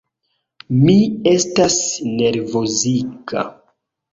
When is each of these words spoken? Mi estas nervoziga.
Mi 0.77 0.95
estas 1.33 1.77
nervoziga. 2.15 3.45